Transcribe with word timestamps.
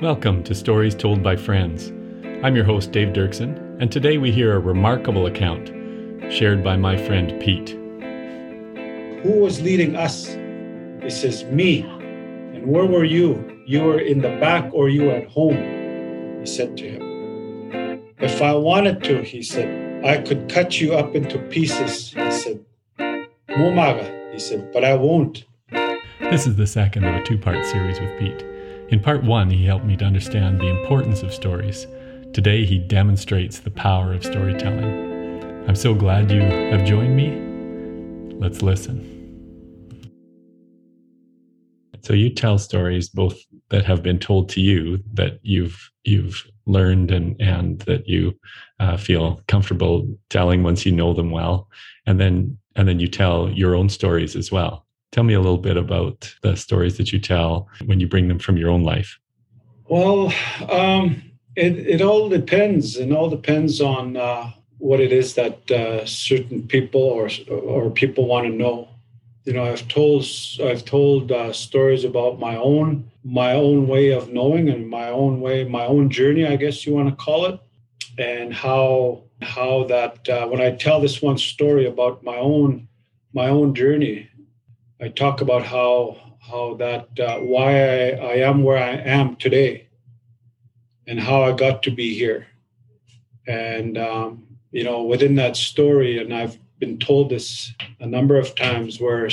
Welcome 0.00 0.44
to 0.44 0.54
Stories 0.54 0.94
Told 0.94 1.24
by 1.24 1.34
Friends. 1.34 1.88
I'm 2.44 2.54
your 2.54 2.64
host, 2.64 2.92
Dave 2.92 3.08
Dirksen, 3.08 3.58
and 3.80 3.90
today 3.90 4.16
we 4.16 4.30
hear 4.30 4.54
a 4.54 4.60
remarkable 4.60 5.26
account 5.26 5.70
shared 6.32 6.62
by 6.62 6.76
my 6.76 6.96
friend 6.96 7.42
Pete. 7.42 7.70
Who 9.24 9.40
was 9.40 9.60
leading 9.60 9.96
us? 9.96 10.28
He 11.02 11.10
says, 11.10 11.42
Me. 11.46 11.80
And 11.80 12.64
where 12.68 12.86
were 12.86 13.02
you? 13.02 13.60
You 13.66 13.82
were 13.82 13.98
in 13.98 14.20
the 14.20 14.38
back 14.38 14.70
or 14.72 14.88
you 14.88 15.06
were 15.06 15.14
at 15.14 15.28
home? 15.30 15.56
He 16.38 16.46
said 16.46 16.76
to 16.76 16.88
him. 16.88 18.00
If 18.18 18.40
I 18.40 18.54
wanted 18.54 19.02
to, 19.02 19.24
he 19.24 19.42
said, 19.42 20.04
I 20.04 20.22
could 20.22 20.48
cut 20.48 20.80
you 20.80 20.94
up 20.94 21.16
into 21.16 21.38
pieces. 21.38 22.12
He 22.12 22.30
said, 22.30 22.64
Mumaga. 23.48 24.32
He 24.32 24.38
said, 24.38 24.72
but 24.72 24.84
I 24.84 24.94
won't. 24.94 25.44
This 26.20 26.46
is 26.46 26.54
the 26.54 26.68
second 26.68 27.02
of 27.02 27.16
a 27.16 27.24
two 27.24 27.36
part 27.36 27.66
series 27.66 27.98
with 27.98 28.16
Pete. 28.20 28.44
In 28.90 29.00
part 29.00 29.22
one, 29.22 29.50
he 29.50 29.66
helped 29.66 29.84
me 29.84 29.98
to 29.98 30.04
understand 30.06 30.58
the 30.58 30.68
importance 30.68 31.22
of 31.22 31.34
stories. 31.34 31.86
Today, 32.32 32.64
he 32.64 32.78
demonstrates 32.78 33.58
the 33.58 33.70
power 33.70 34.14
of 34.14 34.24
storytelling. 34.24 35.68
I'm 35.68 35.74
so 35.74 35.92
glad 35.92 36.30
you 36.30 36.40
have 36.40 36.86
joined 36.86 37.14
me. 37.14 38.38
Let's 38.38 38.62
listen. 38.62 39.04
So 42.00 42.14
you 42.14 42.30
tell 42.30 42.58
stories 42.58 43.10
both 43.10 43.38
that 43.68 43.84
have 43.84 44.02
been 44.02 44.18
told 44.18 44.48
to 44.50 44.62
you 44.62 45.04
that 45.12 45.38
you've 45.42 45.90
you've 46.04 46.42
learned 46.64 47.10
and 47.10 47.38
and 47.38 47.80
that 47.80 48.08
you 48.08 48.32
uh, 48.80 48.96
feel 48.96 49.42
comfortable 49.48 50.08
telling 50.30 50.62
once 50.62 50.86
you 50.86 50.92
know 50.92 51.12
them 51.12 51.30
well, 51.30 51.68
and 52.06 52.18
then 52.18 52.56
and 52.74 52.88
then 52.88 53.00
you 53.00 53.08
tell 53.08 53.50
your 53.50 53.74
own 53.74 53.90
stories 53.90 54.34
as 54.34 54.50
well. 54.50 54.86
Tell 55.12 55.24
me 55.24 55.34
a 55.34 55.40
little 55.40 55.58
bit 55.58 55.76
about 55.76 56.34
the 56.42 56.56
stories 56.56 56.96
that 56.98 57.12
you 57.12 57.18
tell 57.18 57.68
when 57.86 58.00
you 58.00 58.06
bring 58.06 58.28
them 58.28 58.38
from 58.38 58.56
your 58.56 58.70
own 58.70 58.82
life. 58.82 59.18
Well, 59.88 60.32
um, 60.68 61.22
it, 61.56 61.78
it 61.78 62.02
all 62.02 62.28
depends. 62.28 62.96
and 62.96 63.12
all 63.12 63.30
depends 63.30 63.80
on 63.80 64.16
uh, 64.16 64.50
what 64.78 65.00
it 65.00 65.12
is 65.12 65.34
that 65.34 65.70
uh, 65.70 66.04
certain 66.06 66.66
people 66.66 67.00
or, 67.00 67.28
or 67.50 67.90
people 67.90 68.26
want 68.26 68.46
to 68.46 68.52
know. 68.52 68.88
You 69.44 69.54
know, 69.54 69.64
I've 69.64 69.88
told 69.88 70.26
I've 70.62 70.84
told 70.84 71.32
uh, 71.32 71.54
stories 71.54 72.04
about 72.04 72.38
my 72.38 72.56
own 72.56 73.10
my 73.24 73.52
own 73.52 73.88
way 73.88 74.10
of 74.10 74.30
knowing 74.30 74.68
and 74.68 74.88
my 74.88 75.08
own 75.08 75.40
way, 75.40 75.64
my 75.64 75.86
own 75.86 76.10
journey, 76.10 76.46
I 76.46 76.56
guess 76.56 76.86
you 76.86 76.94
want 76.94 77.08
to 77.08 77.16
call 77.16 77.46
it, 77.46 77.58
and 78.18 78.52
how 78.52 79.22
how 79.40 79.84
that 79.84 80.28
uh, 80.28 80.46
when 80.48 80.60
I 80.60 80.72
tell 80.72 81.00
this 81.00 81.22
one 81.22 81.38
story 81.38 81.86
about 81.86 82.22
my 82.22 82.36
own 82.36 82.88
my 83.32 83.48
own 83.48 83.74
journey, 83.74 84.28
I 85.00 85.08
talk 85.08 85.40
about 85.40 85.64
how 85.64 86.16
how 86.40 86.74
that 86.74 87.20
uh, 87.20 87.38
why 87.38 87.70
I, 87.70 88.08
I 88.10 88.34
am 88.38 88.62
where 88.64 88.78
I 88.78 88.90
am 88.90 89.36
today, 89.36 89.88
and 91.06 91.20
how 91.20 91.42
I 91.42 91.52
got 91.52 91.84
to 91.84 91.90
be 91.90 92.14
here, 92.14 92.48
and 93.46 93.96
um, 93.96 94.46
you 94.72 94.82
know 94.82 95.04
within 95.04 95.36
that 95.36 95.56
story, 95.56 96.18
and 96.18 96.34
I've 96.34 96.58
been 96.80 96.98
told 96.98 97.30
this 97.30 97.72
a 98.00 98.06
number 98.06 98.36
of 98.36 98.56
times 98.56 99.00
where 99.00 99.28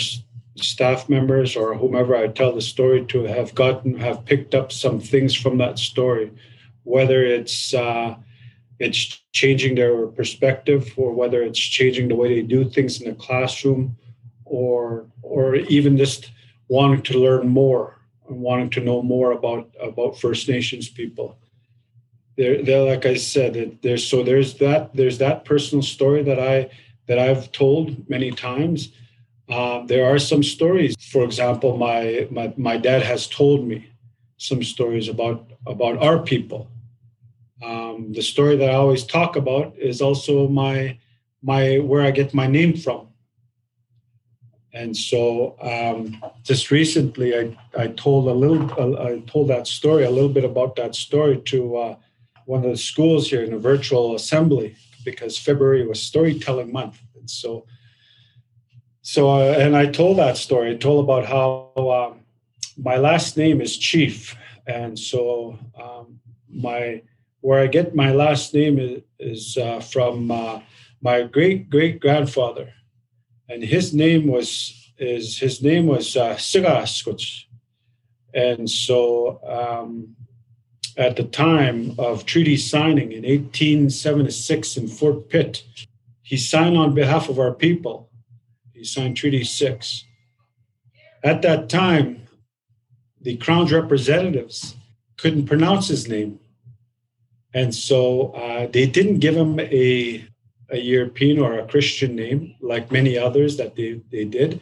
staff 0.56 1.10
members 1.10 1.56
or 1.56 1.74
whomever 1.74 2.16
I 2.16 2.28
tell 2.28 2.54
the 2.54 2.62
story 2.62 3.04
to 3.08 3.24
have 3.24 3.56
gotten 3.56 3.98
have 3.98 4.26
picked 4.26 4.54
up 4.54 4.72
some 4.72 5.00
things 5.00 5.34
from 5.34 5.58
that 5.58 5.80
story, 5.80 6.32
whether 6.84 7.24
it's 7.24 7.74
uh, 7.74 8.16
it's 8.78 9.20
changing 9.32 9.76
their 9.76 10.06
perspective 10.08 10.94
or 10.96 11.12
whether 11.12 11.42
it's 11.42 11.60
changing 11.60 12.08
the 12.10 12.16
way 12.16 12.36
they 12.36 12.48
do 12.48 12.70
things 12.70 13.02
in 13.02 13.10
the 13.10 13.16
classroom 13.16 13.98
or 14.46 15.08
or 15.22 15.56
even 15.56 15.98
just 15.98 16.32
wanting 16.68 17.02
to 17.04 17.20
learn 17.20 17.48
more 17.48 18.00
and 18.28 18.40
wanting 18.42 18.70
to 18.72 18.82
know 18.82 19.02
more 19.02 19.32
about 19.32 19.70
about 19.82 20.20
First 20.20 20.48
Nations 20.50 20.90
people. 20.90 21.38
There, 22.38 22.62
there, 22.62 22.84
like 22.84 23.06
I 23.06 23.16
said, 23.16 23.80
there's 23.82 24.06
so 24.06 24.24
there's 24.24 24.56
that 24.56 24.94
there's 24.96 25.18
that 25.20 25.46
personal 25.46 25.84
story 25.84 26.24
that 26.24 26.40
I 26.40 26.70
that 27.08 27.20
I've 27.20 27.52
told 27.52 28.10
many 28.10 28.32
times. 28.32 28.92
Uh, 29.48 29.86
there 29.86 30.06
are 30.06 30.18
some 30.18 30.42
stories. 30.42 30.96
For 31.12 31.24
example, 31.24 31.78
my, 31.78 32.28
my 32.32 32.54
my 32.58 32.78
dad 32.78 33.04
has 33.04 33.28
told 33.28 33.68
me 33.68 33.88
some 34.38 34.64
stories 34.64 35.08
about 35.08 35.52
about 35.66 36.02
our 36.04 36.20
people. 36.20 36.70
Um, 37.64 38.12
the 38.14 38.22
story 38.22 38.58
that 38.58 38.70
I 38.70 38.74
always 38.76 39.06
talk 39.06 39.36
about 39.36 39.78
is 39.78 40.02
also 40.02 40.48
my 40.48 40.98
my 41.42 41.78
where 41.80 42.02
I 42.02 42.12
get 42.12 42.34
my 42.34 42.48
name 42.48 42.76
from. 42.76 43.08
And 44.76 44.96
so 44.96 45.56
um, 45.62 46.22
just 46.44 46.70
recently, 46.70 47.34
I, 47.34 47.58
I 47.78 47.88
told 47.88 48.28
a 48.28 48.34
little, 48.34 49.00
I 49.00 49.20
told 49.20 49.48
that 49.48 49.68
story, 49.68 50.04
a 50.04 50.10
little 50.10 50.30
bit 50.30 50.44
about 50.44 50.76
that 50.76 50.96
story 50.96 51.38
to 51.46 51.78
uh, 51.78 51.96
one 52.46 52.66
of 52.66 52.72
the 52.72 52.78
schools 52.78 53.30
here 53.30 53.42
in 53.42 53.54
a 53.54 53.58
virtual 53.58 54.16
assembly 54.16 54.76
because 55.06 55.38
February 55.38 55.88
was 55.88 56.02
storytelling 56.02 56.74
month. 56.74 57.00
And 57.16 57.30
so, 57.30 57.66
so, 59.02 59.30
uh, 59.30 59.56
and 59.58 59.78
I 59.78 59.86
told 59.86 60.18
that 60.18 60.36
story. 60.36 60.72
I 60.72 60.76
told 60.76 61.06
about 61.06 61.26
how 61.26 61.72
um, 61.78 62.26
my 62.78 62.98
last 62.98 63.38
name 63.38 63.62
is 63.62 63.78
Chief. 63.78 64.36
And 64.68 65.00
so 65.00 65.58
um, 65.82 66.20
my, 66.50 67.02
where 67.40 67.62
I 67.62 67.68
get 67.68 67.96
my 67.96 68.12
last 68.12 68.54
name 68.54 68.78
is, 68.78 69.04
is 69.20 69.58
uh, 69.58 69.80
from 69.80 70.32
uh, 70.32 70.60
my 71.02 71.22
great 71.22 71.70
great 71.70 72.02
grandfather 72.02 72.74
and 73.50 73.64
his 73.64 73.94
name 73.94 74.28
was 74.28 74.92
is 74.98 75.40
his 75.40 75.62
name 75.62 75.88
was 75.88 76.16
uh, 76.16 76.38
and 78.34 78.70
so 78.70 79.40
um, 79.48 80.16
at 80.98 81.16
the 81.16 81.24
time 81.24 81.96
of 81.98 82.26
treaty 82.26 82.58
signing 82.58 83.12
in 83.12 83.24
1876 83.24 84.78
in 84.78 84.88
Fort 84.88 85.30
Pitt, 85.30 85.64
he 86.22 86.38
signed 86.38 86.78
on 86.78 86.94
behalf 86.94 87.30
of 87.30 87.40
our 87.40 87.54
people. 87.54 88.10
He 88.74 88.84
signed 88.84 89.18
Treaty 89.18 89.44
Six. 89.44 90.04
At 91.24 91.42
that 91.42 91.70
time, 91.70 92.28
the 93.22 93.38
Crown's 93.38 93.72
representatives 93.72 94.76
couldn't 95.18 95.48
pronounce 95.48 95.88
his 95.88 96.08
name, 96.08 96.40
and 97.54 97.74
so 97.74 98.32
uh, 98.32 98.68
they 98.68 98.86
didn't 98.86 99.20
give 99.20 99.36
him 99.36 99.60
a 99.60 100.26
a 100.70 100.78
European 100.78 101.40
or 101.40 101.60
a 101.60 101.68
Christian 101.68 102.16
name, 102.16 102.56
like 102.62 102.92
many 102.92 103.18
others 103.18 103.58
that 103.58 103.76
they, 103.76 104.02
they 104.12 104.26
did. 104.26 104.62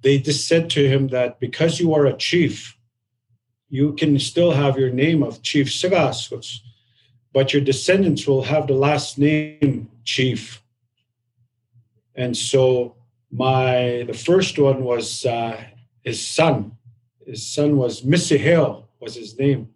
They 0.00 0.18
just 0.18 0.46
said 0.48 0.68
to 0.70 0.86
him 0.86 1.08
that 1.08 1.40
because 1.40 1.80
you 1.80 1.94
are 1.94 2.06
a 2.06 2.16
chief, 2.16 2.76
you 3.68 3.94
can 3.94 4.18
still 4.18 4.52
have 4.52 4.78
your 4.78 4.90
name 4.90 5.22
of 5.22 5.42
Chief 5.42 5.68
Sigaskus, 5.68 6.60
but 7.32 7.52
your 7.52 7.62
descendants 7.62 8.26
will 8.26 8.42
have 8.42 8.66
the 8.66 8.74
last 8.74 9.18
name 9.18 9.90
Chief. 10.04 10.62
And 12.14 12.36
so 12.36 12.96
my 13.32 14.04
the 14.06 14.14
first 14.14 14.58
one 14.58 14.84
was 14.84 15.26
uh, 15.26 15.60
his 16.02 16.24
son. 16.24 16.76
His 17.26 17.44
son 17.46 17.76
was 17.76 18.02
Misihel 18.02 18.84
was 19.00 19.16
his 19.16 19.38
name. 19.38 19.74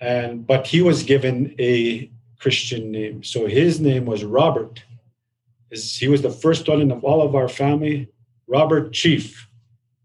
And 0.00 0.46
but 0.46 0.66
he 0.68 0.82
was 0.82 1.02
given 1.02 1.54
a 1.58 2.10
Christian 2.44 2.90
name. 2.90 3.22
So 3.24 3.46
his 3.46 3.80
name 3.80 4.04
was 4.04 4.22
Robert. 4.22 4.84
He 5.70 6.08
was 6.08 6.20
the 6.20 6.28
first 6.44 6.68
one 6.68 6.82
in 6.82 6.92
all 6.92 7.22
of 7.22 7.34
our 7.34 7.48
family, 7.48 8.10
Robert 8.46 8.92
Chief. 8.92 9.48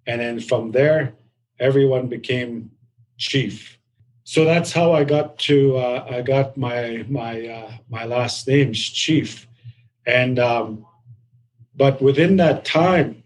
And 0.08 0.22
then 0.22 0.40
from 0.40 0.72
there, 0.72 1.16
everyone 1.60 2.08
became 2.08 2.72
Chief. 3.18 3.78
So 4.24 4.46
that's 4.46 4.72
how 4.72 4.94
I 4.94 5.04
got 5.04 5.38
to 5.50 5.76
uh, 5.76 6.08
I 6.10 6.22
got 6.22 6.56
my 6.56 7.04
my 7.10 7.46
uh, 7.46 7.72
my 7.90 8.06
last 8.06 8.48
name 8.48 8.72
Chief, 8.72 9.46
and 10.06 10.40
um, 10.40 10.86
but 11.76 12.02
within 12.02 12.38
that 12.38 12.64
time 12.64 13.22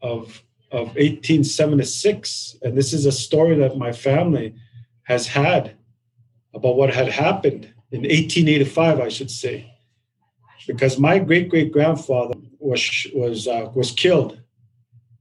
of 0.00 0.44
of 0.70 0.86
1876, 0.94 2.58
and 2.62 2.78
this 2.78 2.92
is 2.92 3.04
a 3.04 3.10
story 3.26 3.56
that 3.56 3.76
my 3.76 3.90
family 3.90 4.54
has 5.02 5.26
had 5.26 5.74
about 6.54 6.76
what 6.76 6.94
had 6.94 7.08
happened 7.08 7.73
in 7.94 8.00
1885, 8.00 8.98
I 8.98 9.08
should 9.08 9.30
say, 9.30 9.72
because 10.66 10.98
my 10.98 11.20
great 11.20 11.48
great 11.48 11.70
grandfather 11.70 12.34
was 12.58 13.06
was 13.14 13.46
uh, 13.46 13.70
was 13.72 13.92
killed 13.92 14.40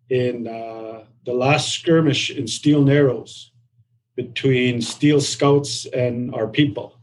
in 0.09 0.47
uh, 0.47 1.03
the 1.23 1.33
last 1.33 1.71
skirmish 1.73 2.31
in 2.31 2.47
Steele 2.47 2.81
Narrows 2.81 3.51
between 4.15 4.81
Steele 4.81 5.21
Scouts 5.21 5.85
and 5.85 6.33
our 6.33 6.47
people, 6.47 6.97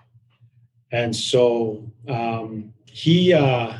and 0.91 1.15
so 1.15 1.89
um, 2.09 2.75
he, 2.87 3.33
uh, 3.33 3.75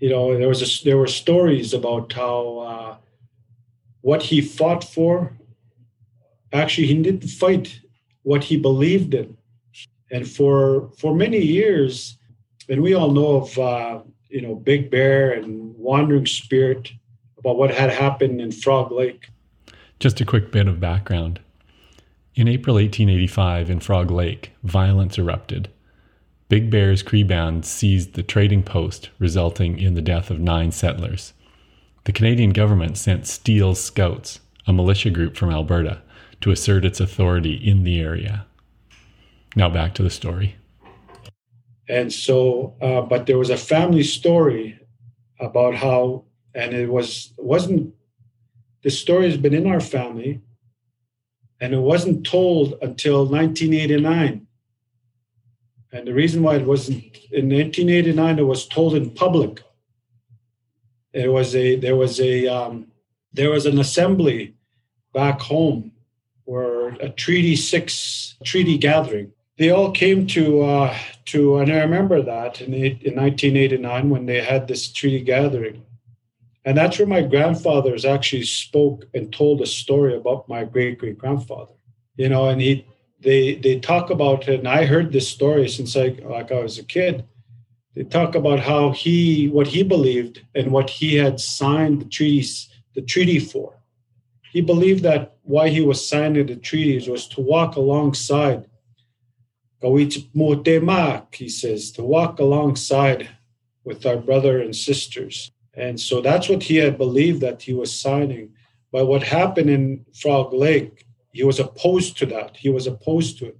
you 0.00 0.08
know, 0.08 0.38
there 0.38 0.48
was 0.48 0.62
a, 0.62 0.84
there 0.84 0.96
were 0.96 1.06
stories 1.06 1.74
about 1.74 2.10
how 2.14 2.58
uh, 2.58 2.96
what 4.00 4.22
he 4.22 4.40
fought 4.40 4.84
for. 4.84 5.36
Actually, 6.50 6.86
he 6.86 7.02
didn't 7.02 7.28
fight 7.28 7.78
what 8.22 8.44
he 8.44 8.56
believed 8.56 9.12
in 9.12 9.36
and 10.12 10.28
for 10.28 10.90
for 10.98 11.14
many 11.16 11.38
years, 11.38 12.18
and 12.68 12.80
we 12.82 12.94
all 12.94 13.10
know 13.10 13.36
of 13.42 13.58
uh, 13.58 14.02
you 14.28 14.42
know 14.42 14.54
Big 14.54 14.90
Bear 14.90 15.32
and 15.32 15.74
Wandering 15.76 16.26
Spirit 16.26 16.92
about 17.38 17.56
what 17.56 17.74
had 17.74 17.90
happened 17.90 18.40
in 18.40 18.52
Frog 18.52 18.92
Lake. 18.92 19.28
Just 19.98 20.20
a 20.20 20.24
quick 20.24 20.52
bit 20.52 20.68
of 20.68 20.78
background. 20.78 21.40
In 22.34 22.48
April 22.48 22.76
1885, 22.76 23.68
in 23.68 23.80
Frog 23.80 24.10
Lake, 24.10 24.52
violence 24.62 25.18
erupted. 25.18 25.68
Big 26.48 26.70
Bear's 26.70 27.02
Cree 27.02 27.22
band 27.22 27.64
seized 27.64 28.14
the 28.14 28.22
trading 28.22 28.62
post, 28.62 29.10
resulting 29.18 29.78
in 29.78 29.94
the 29.94 30.02
death 30.02 30.30
of 30.30 30.38
nine 30.38 30.70
settlers. 30.70 31.32
The 32.04 32.12
Canadian 32.12 32.50
government 32.50 32.96
sent 32.96 33.26
Steele's 33.26 33.82
Scouts, 33.82 34.40
a 34.66 34.72
militia 34.72 35.10
group 35.10 35.36
from 35.36 35.50
Alberta, 35.50 36.02
to 36.40 36.50
assert 36.50 36.84
its 36.84 37.00
authority 37.00 37.54
in 37.54 37.84
the 37.84 38.00
area. 38.00 38.46
Now 39.54 39.68
back 39.68 39.94
to 39.94 40.02
the 40.02 40.10
story. 40.10 40.56
And 41.88 42.12
so, 42.12 42.74
uh, 42.80 43.02
but 43.02 43.26
there 43.26 43.38
was 43.38 43.50
a 43.50 43.56
family 43.56 44.02
story 44.02 44.78
about 45.40 45.74
how, 45.74 46.24
and 46.54 46.72
it 46.72 46.88
was 46.88 47.32
wasn't. 47.36 47.94
The 48.82 48.90
story 48.90 49.30
has 49.30 49.36
been 49.36 49.54
in 49.54 49.66
our 49.66 49.80
family, 49.80 50.40
and 51.60 51.72
it 51.74 51.78
wasn't 51.78 52.26
told 52.26 52.74
until 52.82 53.26
1989 53.26 54.46
and 55.92 56.06
the 56.06 56.14
reason 56.14 56.42
why 56.42 56.56
it 56.56 56.66
wasn't 56.66 57.04
in 57.30 57.50
1989, 57.50 58.38
it 58.38 58.42
was 58.42 58.66
told 58.66 58.94
in 58.94 59.10
public. 59.10 59.62
It 61.12 61.30
was 61.30 61.54
a 61.54 61.76
there 61.76 61.96
was 61.96 62.18
a 62.18 62.46
um, 62.46 62.86
there 63.34 63.50
was 63.50 63.66
an 63.66 63.78
assembly 63.78 64.54
back 65.12 65.40
home 65.40 65.92
where 66.44 66.88
a 66.88 67.10
Treaty 67.10 67.56
Six 67.56 68.36
treaty 68.42 68.78
gathering. 68.78 69.32
They 69.58 69.70
all 69.70 69.92
came 69.92 70.26
to 70.28 70.62
uh, 70.62 70.96
to, 71.26 71.58
and 71.58 71.72
I 71.72 71.80
remember 71.80 72.22
that 72.22 72.60
in, 72.60 72.72
in 72.72 73.16
1989 73.16 74.10
when 74.10 74.26
they 74.26 74.42
had 74.42 74.66
this 74.66 74.90
treaty 74.90 75.20
gathering, 75.20 75.84
and 76.64 76.76
that's 76.76 76.98
where 76.98 77.08
my 77.08 77.22
grandfathers 77.22 78.04
actually 78.04 78.44
spoke 78.44 79.04
and 79.14 79.32
told 79.32 79.60
a 79.60 79.66
story 79.66 80.16
about 80.16 80.48
my 80.48 80.64
great 80.64 80.98
great 80.98 81.18
grandfather. 81.18 81.74
You 82.16 82.28
know, 82.30 82.48
and 82.48 82.60
he 82.60 82.86
they 83.20 83.56
they 83.56 83.78
talk 83.78 84.10
about 84.10 84.48
it, 84.48 84.60
and 84.60 84.68
I 84.68 84.86
heard 84.86 85.12
this 85.12 85.28
story 85.28 85.68
since 85.68 85.96
I 85.96 86.16
like 86.24 86.50
I 86.50 86.62
was 86.62 86.78
a 86.78 86.84
kid. 86.84 87.24
They 87.94 88.04
talk 88.04 88.34
about 88.34 88.60
how 88.60 88.92
he 88.92 89.48
what 89.48 89.66
he 89.66 89.82
believed 89.82 90.42
and 90.54 90.72
what 90.72 90.88
he 90.88 91.16
had 91.16 91.40
signed 91.40 92.00
the 92.00 92.06
treaties 92.06 92.68
the 92.94 93.02
treaty 93.02 93.38
for. 93.38 93.78
He 94.52 94.60
believed 94.60 95.02
that 95.04 95.36
why 95.42 95.68
he 95.68 95.80
was 95.80 96.06
signing 96.06 96.46
the 96.46 96.56
treaties 96.56 97.08
was 97.08 97.26
to 97.28 97.40
walk 97.40 97.76
alongside. 97.76 98.66
He 99.82 101.48
says 101.48 101.92
to 101.92 102.02
walk 102.02 102.38
alongside 102.38 103.28
with 103.84 104.06
our 104.06 104.16
brother 104.16 104.60
and 104.60 104.74
sisters. 104.74 105.50
And 105.74 105.98
so 105.98 106.20
that's 106.20 106.48
what 106.48 106.62
he 106.62 106.76
had 106.76 106.98
believed 106.98 107.40
that 107.40 107.62
he 107.62 107.72
was 107.72 107.98
signing. 107.98 108.54
But 108.92 109.06
what 109.06 109.22
happened 109.22 109.70
in 109.70 110.04
Frog 110.12 110.52
Lake 110.52 111.06
he 111.32 111.44
was 111.44 111.58
opposed 111.58 112.18
to 112.18 112.26
that. 112.26 112.56
He 112.56 112.68
was 112.68 112.86
opposed 112.86 113.38
to 113.38 113.46
it. 113.46 113.58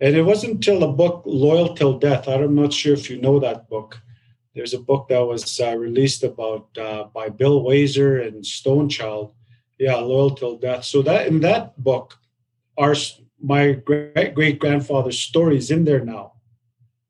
And 0.00 0.14
it 0.16 0.22
wasn't 0.22 0.54
until 0.54 0.80
the 0.80 0.88
book 0.88 1.22
Loyal 1.24 1.74
Till 1.74 1.98
Death. 1.98 2.28
I'm 2.28 2.54
not 2.54 2.72
sure 2.72 2.94
if 2.94 3.08
you 3.08 3.20
know 3.20 3.40
that 3.40 3.68
book. 3.68 4.00
There's 4.54 4.74
a 4.74 4.80
book 4.80 5.08
that 5.08 5.20
was 5.20 5.60
uh, 5.60 5.76
released 5.76 6.24
about 6.24 6.68
uh, 6.76 7.04
by 7.04 7.28
Bill 7.28 7.62
Waiser 7.62 8.20
and 8.20 8.44
Stonechild. 8.44 9.32
Yeah, 9.78 9.96
Loyal 9.96 10.30
Till 10.30 10.56
Death. 10.58 10.84
So 10.84 11.02
that 11.02 11.28
in 11.28 11.40
that 11.40 11.80
book, 11.82 12.18
our 12.76 12.94
my 13.40 13.72
great 13.72 14.34
great 14.34 14.58
grandfather's 14.58 15.18
story 15.18 15.56
is 15.56 15.70
in 15.70 15.84
there 15.84 16.04
now. 16.04 16.32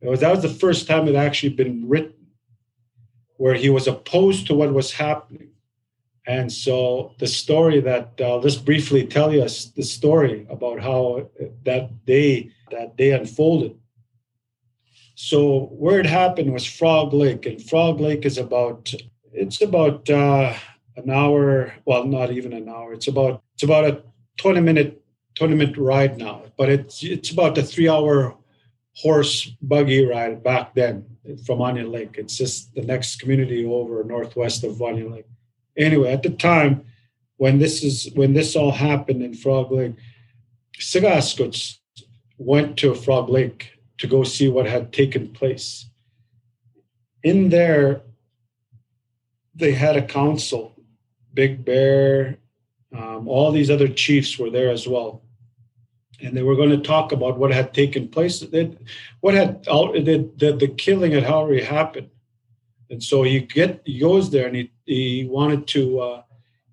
Was 0.00 0.20
that 0.20 0.30
was 0.30 0.42
the 0.42 0.48
first 0.48 0.86
time 0.86 1.08
it 1.08 1.14
actually 1.14 1.50
been 1.50 1.88
written, 1.88 2.28
where 3.36 3.54
he 3.54 3.70
was 3.70 3.88
opposed 3.88 4.46
to 4.46 4.54
what 4.54 4.72
was 4.72 4.92
happening 4.92 5.50
and 6.28 6.52
so 6.52 7.14
the 7.18 7.26
story 7.26 7.80
that 7.80 8.12
uh, 8.20 8.24
I'll 8.24 8.42
just 8.42 8.66
briefly 8.66 9.06
tell 9.06 9.32
you 9.32 9.40
the 9.40 9.82
story 9.82 10.46
about 10.50 10.78
how 10.78 11.30
that 11.64 12.04
day 12.04 12.50
that 12.70 12.98
day 12.98 13.12
unfolded. 13.12 13.78
So 15.14 15.70
where 15.72 15.98
it 15.98 16.06
happened 16.06 16.52
was 16.52 16.66
Frog 16.66 17.14
Lake, 17.14 17.46
and 17.46 17.60
Frog 17.60 17.98
Lake 17.98 18.26
is 18.26 18.36
about 18.36 18.92
it's 19.32 19.62
about 19.62 20.10
uh, 20.10 20.54
an 20.96 21.08
hour, 21.08 21.72
well, 21.86 22.04
not 22.04 22.30
even 22.30 22.52
an 22.52 22.68
hour. 22.68 22.92
It's 22.92 23.08
about 23.08 23.42
it's 23.54 23.62
about 23.62 23.86
a 23.86 24.02
twenty 24.36 24.60
minute 24.60 25.02
minute 25.46 25.76
ride 25.76 26.18
now, 26.18 26.42
but 26.56 26.68
it's 26.68 27.02
it's 27.02 27.30
about 27.30 27.58
a 27.58 27.62
three 27.62 27.88
hour 27.88 28.36
horse 28.94 29.46
buggy 29.62 30.04
ride 30.04 30.42
back 30.42 30.74
then 30.74 31.04
from 31.46 31.62
Onion 31.62 31.92
Lake. 31.92 32.16
It's 32.18 32.36
just 32.36 32.74
the 32.74 32.82
next 32.82 33.20
community 33.20 33.64
over 33.64 34.02
northwest 34.04 34.64
of 34.64 34.82
Onion 34.82 35.12
Lake 35.12 35.26
anyway, 35.78 36.12
at 36.12 36.22
the 36.22 36.30
time 36.30 36.84
when 37.36 37.58
this 37.58 37.82
is 37.84 38.10
when 38.14 38.34
this 38.34 38.56
all 38.56 38.72
happened 38.72 39.22
in 39.22 39.32
Frog 39.32 39.70
Lake, 39.70 39.94
Sigaskuts 40.78 41.78
went 42.36 42.76
to 42.78 42.94
Frog 42.94 43.28
Lake 43.28 43.72
to 43.98 44.06
go 44.06 44.24
see 44.24 44.48
what 44.48 44.66
had 44.66 44.92
taken 44.92 45.28
place. 45.28 45.88
In 47.22 47.48
there, 47.48 48.02
they 49.54 49.72
had 49.72 49.96
a 49.96 50.06
council. 50.06 50.74
Big 51.34 51.64
Bear, 51.64 52.38
um, 52.96 53.28
all 53.28 53.52
these 53.52 53.70
other 53.70 53.88
chiefs 53.88 54.38
were 54.38 54.50
there 54.50 54.70
as 54.70 54.88
well, 54.88 55.22
and 56.20 56.36
they 56.36 56.42
were 56.42 56.56
going 56.56 56.70
to 56.70 56.78
talk 56.78 57.12
about 57.12 57.38
what 57.38 57.52
had 57.52 57.72
taken 57.72 58.08
place. 58.08 58.44
what 59.20 59.34
had 59.34 59.62
the, 59.64 60.30
the, 60.36 60.74
killing 60.76 61.12
had 61.12 61.24
already 61.24 61.62
happened, 61.62 62.10
and 62.90 63.02
so 63.02 63.22
he 63.22 63.40
get 63.40 63.82
he 63.84 63.98
goes 63.98 64.30
there 64.30 64.46
and 64.46 64.56
he 64.56 64.72
he 64.84 65.24
wanted 65.30 65.66
to 65.68 66.00
uh, 66.00 66.22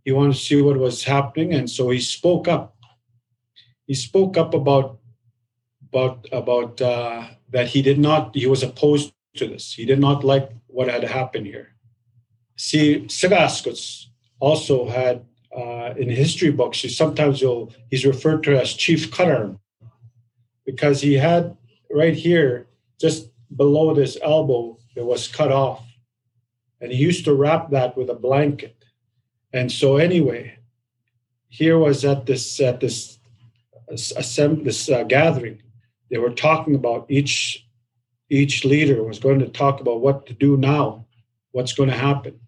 he 0.04 0.12
wanted 0.12 0.34
to 0.34 0.40
see 0.40 0.62
what 0.62 0.78
was 0.78 1.04
happening, 1.04 1.54
and 1.54 1.70
so 1.70 1.90
he 1.90 2.00
spoke 2.00 2.48
up. 2.48 2.76
He 3.88 3.94
spoke 3.94 4.38
up 4.38 4.54
about 4.54 5.00
about 5.90 6.26
about 6.32 6.82
uh, 6.82 7.28
that 7.50 7.68
he 7.68 7.82
did 7.82 8.00
not 8.00 8.36
he 8.36 8.48
was 8.48 8.64
opposed 8.64 9.14
to 9.38 9.48
this. 9.48 9.74
He 9.74 9.86
did 9.86 10.00
not 10.00 10.24
like 10.24 10.50
what 10.68 10.90
had 10.90 11.04
happened 11.04 11.46
here. 11.46 11.76
See, 12.58 13.02
Sigaskuts 13.08 14.06
also 14.40 14.88
had 14.88 15.26
uh, 15.56 15.94
in 15.98 16.10
history 16.10 16.52
books. 16.52 16.86
Sometimes 16.96 17.42
you'll, 17.42 17.74
he's 17.90 18.06
referred 18.06 18.44
to 18.44 18.60
as 18.60 18.74
Chief 18.74 19.12
Cutarm 19.12 19.60
because 20.66 21.02
he 21.02 21.13
had 21.13 21.56
right 21.92 22.16
here, 22.16 22.68
just 23.00 23.30
below 23.56 23.94
this 23.94 24.18
elbow, 24.22 24.78
it 24.96 25.06
was 25.06 25.28
cut 25.28 25.52
off 25.52 25.86
and 26.81 26.92
he 26.92 26.98
used 27.00 27.25
to 27.25 27.34
wrap 27.34 27.72
that 27.72 27.98
with 27.98 28.10
a 28.10 28.13
blanket. 28.13 28.75
And 29.54 29.72
so, 29.72 29.98
anyway, 29.98 30.57
here 31.48 31.78
was 31.78 32.04
at 32.04 32.25
this 32.25 32.60
at 32.60 32.80
this 32.80 33.18
assembly, 33.89 34.65
this 34.65 34.89
uh, 34.89 35.03
gathering, 35.03 35.62
they 36.12 36.18
were 36.18 36.32
talking 36.32 36.75
about 36.75 37.06
each 37.10 37.65
each 38.30 38.65
leader 38.65 39.03
was 39.03 39.20
going 39.20 39.39
to 39.39 39.48
talk 39.48 39.80
about 39.80 40.01
what 40.01 40.25
to 40.25 40.34
do 40.34 40.58
now, 40.58 41.06
what's 41.51 41.74
going 41.74 41.89
to 41.89 41.96
happen. 41.96 42.39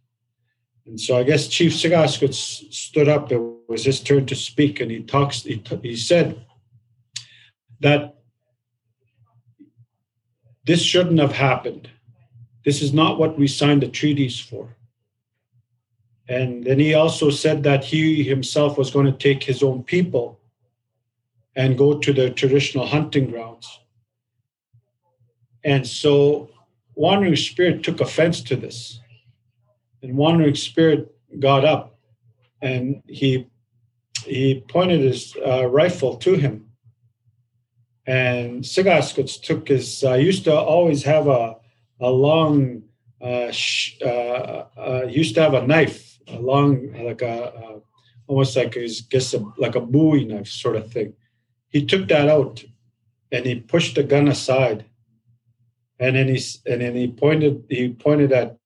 And 0.88 1.00
so 1.00 1.18
I 1.18 1.24
guess 1.24 1.48
Chief 1.48 1.74
Sigaskut 1.74 2.34
stood 2.34 3.10
up. 3.10 3.32
It 3.32 3.42
was 3.68 3.84
his 3.84 4.00
turn 4.00 4.26
to 4.28 4.36
speak, 4.36 4.80
and 4.80 4.90
he 4.90 5.04
talks. 5.04 5.44
He, 5.44 5.62
he 5.84 5.98
said 5.98 6.46
that 7.82 8.16
this 10.66 10.82
shouldn't 10.82 11.20
have 11.20 11.34
happened. 11.34 11.90
This 12.64 12.82
is 12.82 12.94
not 12.94 13.20
what 13.20 13.38
we 13.38 13.48
signed 13.48 13.84
the 13.84 13.88
treaties 13.88 14.40
for. 14.40 14.76
And 16.30 16.64
then 16.66 16.80
he 16.80 16.94
also 16.94 17.30
said 17.30 17.64
that 17.64 17.86
he 17.86 18.24
himself 18.24 18.78
was 18.78 18.92
going 18.92 19.06
to 19.06 19.12
take 19.14 19.44
his 19.44 19.64
own 19.64 19.84
people 19.84 20.40
and 21.56 21.78
go 21.78 21.98
to 21.98 22.14
their 22.14 22.30
traditional 22.30 22.86
hunting 22.86 23.32
grounds. 23.32 23.80
And 25.64 25.88
so 25.88 26.50
Wandering 26.96 27.36
Spirit 27.36 27.84
took 27.84 28.02
offense 28.02 28.42
to 28.42 28.56
this. 28.56 29.00
And 30.08 30.16
Wandering 30.16 30.56
Spirit 30.56 31.14
got 31.38 31.66
up 31.66 32.00
and 32.62 33.04
he 33.08 33.48
he 34.26 34.64
pointed 34.70 35.02
his 35.02 35.36
uh, 35.46 35.68
rifle 35.68 36.16
to 36.18 36.36
him. 36.36 36.68
And 38.06 38.64
Sigaskuts 38.64 39.42
took 39.42 39.68
his, 39.68 40.04
uh, 40.04 40.14
used 40.14 40.46
to 40.46 40.56
always 40.56 41.04
have 41.04 41.28
a, 41.28 41.58
a 42.00 42.10
long 42.10 42.84
uh, 43.22 43.52
sh- 43.52 43.98
uh, 44.02 44.64
uh, 44.78 45.06
used 45.10 45.36
to 45.36 45.42
have 45.42 45.54
a 45.54 45.68
knife, 45.68 46.20
a 46.28 46.40
long 46.40 46.94
like 47.04 47.22
a 47.22 47.82
almost 48.28 48.56
like 48.56 48.78
I 48.78 48.88
guess 49.10 49.34
a, 49.34 49.44
like 49.58 49.76
a 49.76 49.82
Bowie 49.82 50.26
knife 50.26 50.48
sort 50.48 50.78
of 50.78 50.90
thing. 50.92 51.14
He 51.70 51.86
took 51.86 52.08
that 52.08 52.30
out 52.30 52.64
and 53.32 53.46
he 53.46 53.56
pushed 53.56 53.96
the 53.96 54.04
gun 54.04 54.30
aside, 54.30 54.86
and 56.00 56.16
then 56.16 56.30
he 56.30 56.42
and 56.66 56.82
then 56.82 56.96
he 56.96 57.08
pointed 57.10 57.66
he 57.70 57.90
pointed 57.90 58.32
at 58.32 58.58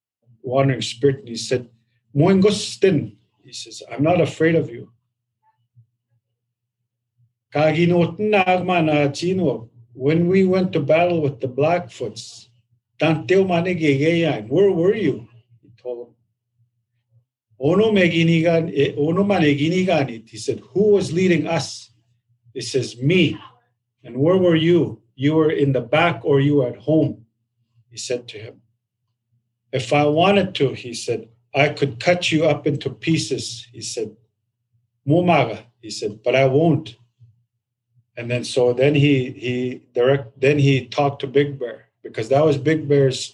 wandering 0.43 0.81
spirit 0.81 1.19
and 1.19 1.27
he 1.27 1.35
said, 1.35 1.69
"Moingustin." 2.15 3.17
He 3.43 3.53
says, 3.53 3.81
"I'm 3.91 4.03
not 4.03 4.21
afraid 4.21 4.55
of 4.55 4.69
you." 4.69 4.91
When 9.93 10.27
we 10.27 10.45
went 10.45 10.71
to 10.73 10.79
battle 10.79 11.21
with 11.21 11.41
the 11.41 11.49
Blackfoots, 11.49 12.47
where 13.01 14.71
were 14.71 14.95
you? 14.95 15.27
He 15.61 15.69
told 15.81 16.07
him. 16.07 16.13
Eh. 18.73 18.91
He 20.27 20.37
said, 20.37 20.59
Who 20.71 20.91
was 20.91 21.11
leading 21.11 21.47
us? 21.47 21.91
He 22.53 22.61
says, 22.61 23.01
Me. 23.01 23.37
And 24.03 24.17
where 24.17 24.37
were 24.37 24.55
you? 24.55 25.01
You 25.15 25.35
were 25.35 25.51
in 25.51 25.71
the 25.73 25.81
back 25.81 26.21
or 26.23 26.39
you 26.39 26.55
were 26.57 26.67
at 26.67 26.77
home? 26.77 27.25
He 27.89 27.97
said 27.97 28.27
to 28.29 28.37
him. 28.37 28.60
If 29.71 29.93
I 29.93 30.05
wanted 30.05 30.55
to, 30.55 30.73
he 30.73 30.93
said, 30.93 31.29
I 31.53 31.69
could 31.69 31.99
cut 31.99 32.31
you 32.31 32.45
up 32.45 32.67
into 32.67 32.89
pieces. 32.89 33.67
He 33.71 33.81
said, 33.81 34.15
Mumaga, 35.07 35.63
he 35.81 35.89
said, 35.89 36.23
but 36.23 36.35
I 36.35 36.45
won't. 36.45 36.95
And 38.17 38.29
then 38.29 38.43
so 38.43 38.73
then 38.73 38.93
he 38.93 39.31
he 39.31 39.81
direct 39.93 40.39
then 40.39 40.59
he 40.59 40.85
talked 40.85 41.21
to 41.21 41.27
Big 41.27 41.57
Bear 41.57 41.87
because 42.03 42.29
that 42.29 42.43
was 42.43 42.57
Big 42.57 42.87
Bear's 42.87 43.33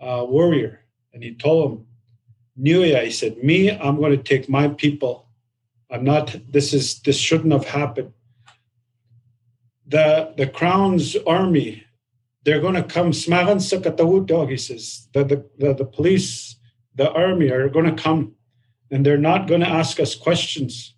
uh, 0.00 0.24
warrior, 0.28 0.84
and 1.12 1.22
he 1.22 1.34
told 1.34 1.72
him, 1.72 1.86
Nuya, 2.60 3.04
he 3.04 3.10
said, 3.10 3.42
me, 3.42 3.70
I'm 3.70 3.96
going 3.96 4.16
to 4.16 4.22
take 4.22 4.48
my 4.48 4.68
people. 4.68 5.28
I'm 5.90 6.04
not. 6.04 6.36
This 6.50 6.74
is 6.74 7.00
this 7.00 7.16
shouldn't 7.16 7.52
have 7.52 7.64
happened. 7.64 8.12
The 9.86 10.34
the 10.36 10.46
crown's 10.46 11.16
army, 11.26 11.84
they're 12.44 12.60
going 12.60 12.74
to 12.74 12.82
come. 12.82 13.12
Smagan 13.12 14.26
dog. 14.26 14.50
He 14.50 14.56
says 14.56 15.08
the, 15.12 15.24
the 15.24 15.44
the 15.58 15.74
the 15.74 15.84
police, 15.84 16.56
the 16.94 17.10
army 17.12 17.50
are 17.50 17.68
going 17.68 17.86
to 17.86 18.02
come, 18.02 18.34
and 18.90 19.04
they're 19.04 19.18
not 19.18 19.48
going 19.48 19.60
to 19.60 19.68
ask 19.68 20.00
us 20.00 20.14
questions 20.14 20.94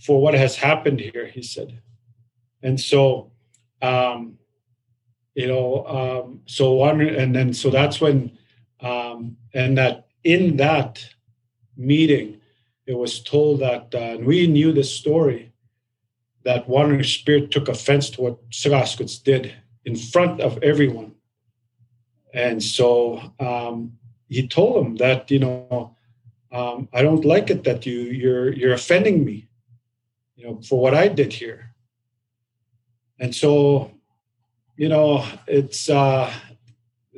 for 0.00 0.20
what 0.20 0.34
has 0.34 0.56
happened 0.56 1.00
here, 1.00 1.26
he 1.26 1.42
said. 1.42 1.80
And 2.62 2.80
so, 2.80 3.32
um, 3.82 4.38
you 5.34 5.46
know, 5.46 5.86
um, 5.86 6.40
so 6.46 6.72
one, 6.72 7.00
and 7.00 7.34
then 7.34 7.52
so 7.52 7.70
that's 7.70 8.00
when, 8.00 8.36
um, 8.80 9.36
and 9.54 9.76
that 9.78 10.08
in 10.24 10.56
that 10.56 11.06
meeting, 11.76 12.40
it 12.86 12.94
was 12.94 13.22
told 13.22 13.60
that, 13.60 13.94
uh, 13.94 14.18
we 14.20 14.46
knew 14.46 14.72
the 14.72 14.84
story, 14.84 15.49
that 16.44 16.68
Wandering 16.68 17.02
Spirit 17.04 17.50
took 17.50 17.68
offense 17.68 18.10
to 18.10 18.22
what 18.22 18.50
Sagaskut's 18.50 19.18
did 19.18 19.54
in 19.84 19.96
front 19.96 20.40
of 20.40 20.62
everyone. 20.62 21.14
And 22.32 22.62
so 22.62 23.32
um, 23.38 23.98
he 24.28 24.46
told 24.46 24.84
him 24.84 24.96
that, 24.96 25.30
you 25.30 25.40
know, 25.40 25.96
um, 26.52 26.88
I 26.92 27.02
don't 27.02 27.24
like 27.24 27.50
it 27.50 27.64
that 27.64 27.86
you 27.86 28.00
you're 28.00 28.52
you're 28.52 28.72
offending 28.72 29.24
me 29.24 29.50
you 30.40 30.46
know, 30.46 30.60
for 30.62 30.80
what 30.80 30.94
I 30.94 31.08
did 31.08 31.34
here. 31.34 31.74
And 33.18 33.34
so, 33.34 33.92
you 34.76 34.88
know, 34.88 35.24
it's 35.46 35.90
uh 35.90 36.32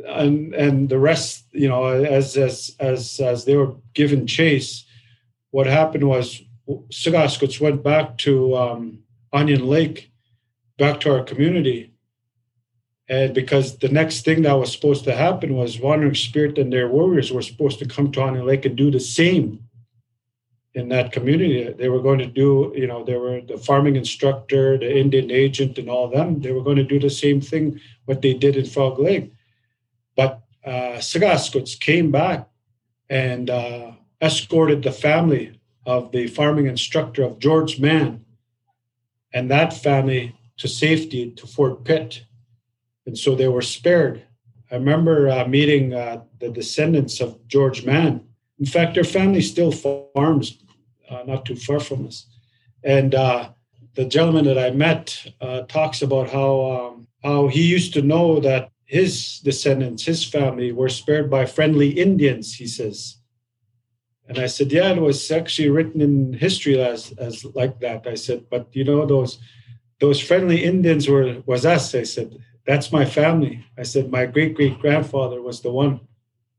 and 0.04 0.52
and 0.54 0.88
the 0.88 0.98
rest, 0.98 1.46
you 1.52 1.68
know, 1.68 1.84
as 1.86 2.36
as 2.36 2.74
as 2.80 3.20
as 3.20 3.44
they 3.44 3.54
were 3.54 3.76
given 3.94 4.26
chase, 4.26 4.84
what 5.52 5.66
happened 5.66 6.08
was 6.08 6.42
Sigaskuts 6.68 7.60
went 7.60 7.84
back 7.84 8.18
to 8.18 8.56
um, 8.56 9.01
Onion 9.32 9.66
Lake, 9.66 10.10
back 10.78 11.00
to 11.00 11.12
our 11.12 11.24
community. 11.24 11.92
And 13.08 13.34
because 13.34 13.78
the 13.78 13.88
next 13.88 14.24
thing 14.24 14.42
that 14.42 14.54
was 14.54 14.72
supposed 14.72 15.04
to 15.04 15.14
happen 15.14 15.54
was 15.54 15.80
Wandering 15.80 16.14
Spirit 16.14 16.58
and 16.58 16.72
their 16.72 16.88
warriors 16.88 17.32
were 17.32 17.42
supposed 17.42 17.78
to 17.80 17.86
come 17.86 18.12
to 18.12 18.22
Onion 18.22 18.46
Lake 18.46 18.64
and 18.64 18.76
do 18.76 18.90
the 18.90 19.00
same 19.00 19.60
in 20.74 20.88
that 20.88 21.12
community. 21.12 21.70
They 21.72 21.88
were 21.88 22.00
going 22.00 22.18
to 22.20 22.26
do, 22.26 22.72
you 22.74 22.86
know, 22.86 23.04
they 23.04 23.16
were 23.16 23.40
the 23.42 23.58
farming 23.58 23.96
instructor, 23.96 24.78
the 24.78 24.98
Indian 24.98 25.30
agent, 25.30 25.78
and 25.78 25.90
all 25.90 26.08
them. 26.08 26.40
They 26.40 26.52
were 26.52 26.62
going 26.62 26.78
to 26.78 26.84
do 26.84 26.98
the 26.98 27.10
same 27.10 27.40
thing 27.40 27.80
what 28.06 28.22
they 28.22 28.34
did 28.34 28.56
in 28.56 28.64
Frog 28.64 28.98
Lake. 28.98 29.32
But 30.16 30.40
uh, 30.64 31.00
came 31.80 32.10
back 32.10 32.48
and 33.10 33.50
uh, 33.50 33.92
escorted 34.20 34.82
the 34.82 34.92
family 34.92 35.60
of 35.84 36.12
the 36.12 36.28
farming 36.28 36.66
instructor 36.66 37.24
of 37.24 37.38
George 37.38 37.80
Mann 37.80 38.24
and 39.32 39.50
that 39.50 39.72
family 39.72 40.34
to 40.58 40.68
safety 40.68 41.30
to 41.32 41.46
Fort 41.46 41.84
Pitt. 41.84 42.24
And 43.06 43.16
so 43.16 43.34
they 43.34 43.48
were 43.48 43.62
spared. 43.62 44.22
I 44.70 44.76
remember 44.76 45.28
uh, 45.28 45.46
meeting 45.46 45.92
uh, 45.92 46.22
the 46.38 46.48
descendants 46.48 47.20
of 47.20 47.46
George 47.46 47.84
Mann. 47.84 48.26
In 48.58 48.66
fact, 48.66 48.94
their 48.94 49.04
family 49.04 49.42
still 49.42 49.72
farms 49.72 50.58
uh, 51.10 51.22
not 51.26 51.44
too 51.44 51.56
far 51.56 51.80
from 51.80 52.06
us. 52.06 52.26
And 52.82 53.14
uh, 53.14 53.50
the 53.94 54.04
gentleman 54.04 54.44
that 54.46 54.58
I 54.58 54.70
met 54.70 55.26
uh, 55.40 55.62
talks 55.62 56.02
about 56.02 56.30
how 56.30 56.70
um, 56.70 57.06
how 57.22 57.48
he 57.48 57.62
used 57.62 57.92
to 57.94 58.02
know 58.02 58.40
that 58.40 58.70
his 58.84 59.38
descendants, 59.40 60.04
his 60.04 60.24
family, 60.24 60.72
were 60.72 60.88
spared 60.88 61.30
by 61.30 61.46
friendly 61.46 61.90
Indians. 61.90 62.54
He 62.54 62.66
says, 62.66 63.18
and 64.28 64.38
I 64.38 64.46
said, 64.46 64.72
yeah, 64.72 64.90
it 64.90 65.00
was 65.00 65.30
actually 65.30 65.68
written 65.70 66.00
in 66.00 66.32
history 66.32 66.80
as 66.80 67.12
as 67.18 67.44
like 67.54 67.80
that. 67.80 68.06
I 68.06 68.14
said, 68.14 68.46
but 68.50 68.68
you 68.72 68.84
know 68.84 69.04
those 69.04 69.38
those 70.00 70.20
friendly 70.20 70.64
Indians 70.64 71.08
were 71.08 71.42
was 71.46 71.66
us. 71.66 71.94
I 71.94 72.04
said, 72.04 72.38
that's 72.66 72.92
my 72.92 73.04
family. 73.04 73.64
I 73.76 73.82
said, 73.82 74.10
my 74.10 74.26
great 74.26 74.54
great 74.54 74.78
grandfather 74.78 75.42
was 75.42 75.60
the 75.60 75.72
one, 75.72 76.00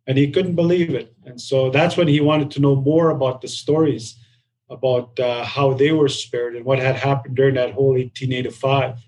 and 0.08 0.18
he 0.18 0.32
couldn't 0.32 0.56
believe 0.56 0.94
it. 0.94 1.16
And 1.26 1.40
so 1.40 1.70
that's 1.70 1.98
when 1.98 2.08
he 2.08 2.20
wanted 2.20 2.52
to 2.52 2.62
know 2.62 2.76
more 2.76 3.10
about 3.10 3.42
the 3.42 3.48
stories 3.48 4.20
about 4.70 5.18
uh, 5.20 5.44
how 5.44 5.74
they 5.74 5.92
were 5.92 6.10
spared 6.10 6.56
and 6.56 6.66
what 6.66 6.80
had 6.80 6.96
happened 6.96 7.36
during 7.36 7.56
that 7.56 7.74
whole 7.74 7.94
1885. 7.94 9.00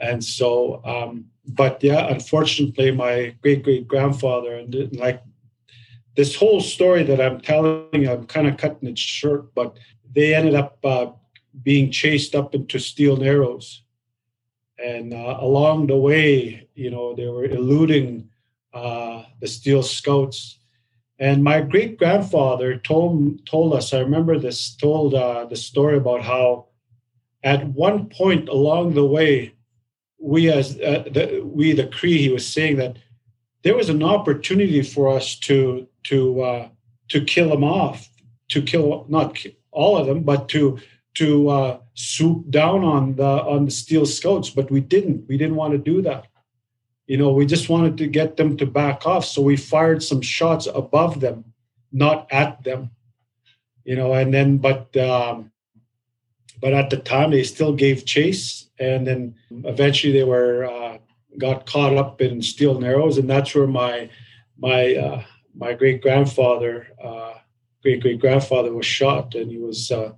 And 0.00 0.22
so, 0.22 0.82
um, 0.84 1.26
but 1.46 1.82
yeah, 1.82 2.08
unfortunately, 2.08 2.90
my 2.90 3.34
great 3.42 3.62
great 3.62 3.88
grandfather 3.88 4.54
and 4.54 4.70
didn't 4.70 4.98
like 4.98 5.22
this 6.16 6.34
whole 6.34 6.60
story 6.60 7.02
that 7.04 7.20
I'm 7.20 7.40
telling, 7.40 8.08
I'm 8.08 8.26
kind 8.26 8.46
of 8.46 8.56
cutting 8.56 8.88
it 8.88 8.98
short, 8.98 9.54
but 9.54 9.76
they 10.14 10.34
ended 10.34 10.54
up 10.54 10.78
uh, 10.84 11.12
being 11.62 11.90
chased 11.90 12.34
up 12.34 12.54
into 12.54 12.78
Steele 12.78 13.16
Narrows. 13.16 13.82
And 14.82 15.14
uh, 15.14 15.36
along 15.40 15.86
the 15.86 15.96
way, 15.96 16.68
you 16.74 16.90
know, 16.90 17.14
they 17.14 17.26
were 17.26 17.44
eluding 17.44 18.28
uh, 18.74 19.24
the 19.40 19.46
Steele 19.46 19.82
Scouts 19.82 20.58
and 21.22 21.44
my 21.44 21.60
great 21.60 21.98
grandfather 21.98 22.76
told 22.78 23.46
told 23.46 23.74
us. 23.74 23.92
I 23.92 24.00
remember 24.00 24.40
this 24.40 24.74
told 24.74 25.14
uh, 25.14 25.44
the 25.44 25.54
story 25.54 25.96
about 25.96 26.22
how, 26.22 26.66
at 27.44 27.64
one 27.68 28.08
point 28.08 28.48
along 28.48 28.94
the 28.94 29.04
way, 29.04 29.54
we 30.18 30.50
as 30.50 30.80
uh, 30.80 31.04
the, 31.08 31.40
we 31.44 31.74
the 31.74 31.86
Cree, 31.86 32.18
he 32.18 32.28
was 32.28 32.44
saying 32.44 32.76
that 32.78 32.96
there 33.62 33.76
was 33.76 33.88
an 33.88 34.02
opportunity 34.02 34.82
for 34.82 35.14
us 35.16 35.36
to 35.40 35.86
to 36.04 36.42
uh, 36.42 36.68
to 37.08 37.24
kill 37.24 37.48
them 37.50 37.64
off, 37.64 38.08
to 38.48 38.62
kill 38.62 39.06
not 39.08 39.44
all 39.70 39.96
of 39.96 40.06
them, 40.06 40.22
but 40.22 40.48
to 40.50 40.78
to 41.14 41.48
uh, 41.48 41.78
swoop 41.94 42.50
down 42.50 42.84
on 42.84 43.16
the 43.16 43.24
on 43.24 43.64
the 43.64 43.70
Steele 43.70 44.06
scouts. 44.06 44.50
But 44.50 44.70
we 44.70 44.80
didn't. 44.80 45.28
We 45.28 45.36
didn't 45.36 45.56
want 45.56 45.72
to 45.72 45.78
do 45.78 46.02
that 46.02 46.26
you 47.06 47.18
know, 47.18 47.30
we 47.30 47.46
just 47.46 47.68
wanted 47.68 47.98
to 47.98 48.06
get 48.06 48.38
them 48.38 48.56
to 48.56 48.66
back 48.66 49.06
off. 49.06 49.24
So 49.24 49.42
we 49.42 49.56
fired 49.56 50.02
some 50.02 50.22
shots 50.22 50.66
above 50.66 51.20
them, 51.20 51.44
not 51.92 52.26
at 52.30 52.64
them, 52.64 52.90
you 53.84 53.96
know, 53.96 54.14
and 54.14 54.32
then, 54.32 54.58
but, 54.58 54.96
um, 54.96 55.50
but 56.60 56.72
at 56.72 56.90
the 56.90 56.96
time 56.96 57.30
they 57.30 57.42
still 57.42 57.74
gave 57.74 58.06
chase. 58.06 58.68
And 58.78 59.06
then 59.06 59.34
eventually 59.50 60.12
they 60.12 60.24
were, 60.24 60.64
uh, 60.64 60.98
got 61.38 61.66
caught 61.66 61.96
up 61.96 62.20
in 62.20 62.42
Steele 62.42 62.78
narrows. 62.78 63.18
And 63.18 63.28
that's 63.28 63.54
where 63.54 63.66
my, 63.66 64.10
my, 64.58 64.94
uh, 64.94 65.24
my 65.54 65.72
great 65.72 66.02
grandfather, 66.02 66.88
uh, 67.02 67.34
great 67.82 68.00
great 68.00 68.20
grandfather 68.20 68.72
was 68.72 68.86
shot 68.86 69.34
and 69.34 69.50
he 69.50 69.58
was, 69.58 69.90
uh, 69.90 70.12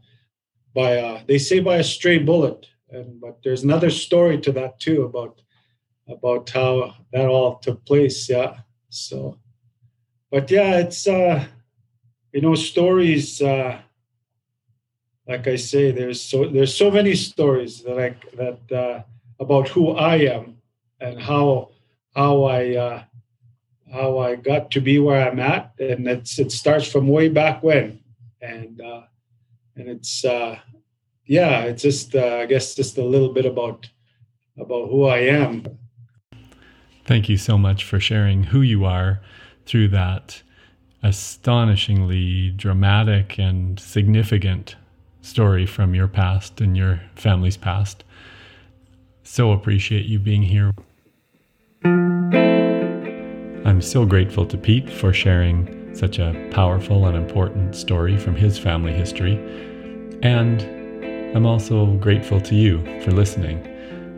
by, 0.74 1.22
they 1.26 1.38
say 1.38 1.60
by 1.60 1.76
a 1.76 1.84
stray 1.84 2.18
bullet. 2.18 2.66
And, 2.90 3.20
but 3.20 3.42
there's 3.42 3.64
another 3.64 3.90
story 3.90 4.40
to 4.40 4.52
that 4.52 4.78
too 4.80 5.02
about 5.02 5.40
about 6.08 6.50
how 6.50 6.94
that 7.12 7.26
all 7.26 7.58
took 7.58 7.84
place. 7.84 8.28
Yeah. 8.28 8.58
So, 8.90 9.38
but 10.30 10.50
yeah, 10.50 10.78
it's 10.78 11.06
uh, 11.06 11.46
you 12.32 12.40
know, 12.40 12.54
stories. 12.54 13.40
Uh, 13.40 13.80
like 15.26 15.46
I 15.46 15.56
say, 15.56 15.90
there's 15.90 16.20
so 16.20 16.48
there's 16.48 16.76
so 16.76 16.90
many 16.90 17.14
stories 17.14 17.82
that 17.82 17.98
I 17.98 18.16
that 18.36 18.72
uh, 18.72 19.02
about 19.40 19.68
who 19.68 19.92
I 19.92 20.16
am 20.16 20.58
and 21.00 21.20
how 21.20 21.70
how 22.14 22.44
I 22.44 22.76
uh, 22.76 23.02
how 23.92 24.18
I 24.18 24.36
got 24.36 24.70
to 24.72 24.80
be 24.80 24.98
where 24.98 25.28
I'm 25.28 25.40
at, 25.40 25.72
and 25.78 26.06
it's 26.08 26.38
it 26.38 26.52
starts 26.52 26.86
from 26.90 27.08
way 27.08 27.28
back 27.28 27.62
when, 27.62 28.00
and 28.40 28.80
uh, 28.80 29.02
and 29.76 29.88
it's 29.88 30.24
uh, 30.24 30.58
yeah, 31.26 31.62
it's 31.62 31.82
just 31.82 32.14
uh, 32.14 32.38
I 32.42 32.46
guess 32.46 32.74
just 32.74 32.98
a 32.98 33.04
little 33.04 33.32
bit 33.32 33.46
about 33.46 33.88
about 34.58 34.90
who 34.90 35.04
I 35.04 35.18
am. 35.18 35.64
Thank 37.04 37.28
you 37.28 37.36
so 37.36 37.58
much 37.58 37.84
for 37.84 38.00
sharing 38.00 38.44
who 38.44 38.62
you 38.62 38.84
are 38.84 39.20
through 39.66 39.88
that 39.88 40.42
astonishingly 41.02 42.50
dramatic 42.50 43.38
and 43.38 43.78
significant 43.78 44.74
story 45.20 45.66
from 45.66 45.94
your 45.94 46.08
past 46.08 46.62
and 46.62 46.76
your 46.76 47.02
family's 47.14 47.58
past. 47.58 48.04
So 49.24 49.52
appreciate 49.52 50.04
you 50.04 50.18
being 50.18 50.42
here. 50.42 50.70
I'm 53.64 53.80
so 53.80 54.04
grateful 54.04 54.44
to 54.46 54.58
Pete 54.58 54.88
for 54.90 55.12
sharing 55.12 55.94
such 55.94 56.18
a 56.18 56.48
powerful 56.50 57.06
and 57.06 57.16
important 57.16 57.74
story 57.74 58.18
from 58.18 58.36
his 58.36 58.58
family 58.58 58.92
history. 58.92 59.36
And 60.22 60.62
I'm 61.34 61.46
also 61.46 61.86
grateful 61.94 62.40
to 62.42 62.54
you 62.54 62.78
for 63.02 63.12
listening. 63.12 63.66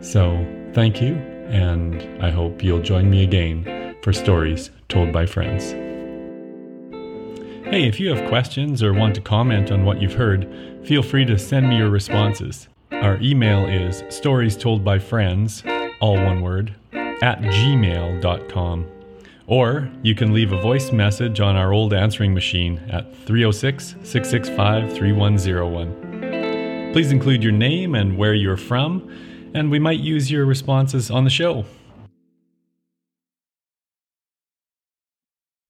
So, 0.01 0.45
thank 0.73 1.01
you, 1.01 1.15
and 1.47 2.23
I 2.23 2.29
hope 2.29 2.61
you'll 2.61 2.81
join 2.81 3.09
me 3.09 3.23
again 3.23 3.95
for 4.03 4.11
stories 4.11 4.69
told 4.89 5.11
by 5.13 5.25
friends. 5.25 5.71
Hey, 7.69 7.87
if 7.87 7.99
you 7.99 8.13
have 8.13 8.29
questions 8.29 8.83
or 8.83 8.93
want 8.93 9.15
to 9.15 9.21
comment 9.21 9.71
on 9.71 9.85
what 9.85 10.01
you've 10.01 10.13
heard, 10.13 10.47
feel 10.83 11.01
free 11.01 11.25
to 11.25 11.39
send 11.39 11.69
me 11.69 11.77
your 11.77 11.89
responses. 11.89 12.67
Our 13.01 13.19
email 13.21 13.65
is 13.65 14.03
stories 14.09 14.57
told 14.57 14.83
by 14.83 14.97
friends, 14.97 15.63
all 16.01 16.15
one 16.15 16.41
word, 16.41 16.73
at 16.93 17.39
gmail.com. 17.41 18.87
Or 19.45 19.89
you 20.01 20.15
can 20.15 20.33
leave 20.33 20.51
a 20.51 20.59
voice 20.59 20.91
message 20.91 21.39
on 21.39 21.55
our 21.55 21.71
old 21.71 21.93
answering 21.93 22.33
machine 22.33 22.79
at 22.89 23.15
306 23.25 23.95
665 24.01 24.91
3101. 24.93 26.91
Please 26.91 27.11
include 27.11 27.43
your 27.43 27.51
name 27.51 27.93
and 27.93 28.17
where 28.17 28.33
you're 28.33 28.57
from, 28.57 29.07
and 29.53 29.69
we 29.69 29.77
might 29.77 29.99
use 29.99 30.31
your 30.31 30.45
responses 30.45 31.11
on 31.11 31.23
the 31.23 31.29
show. 31.29 31.65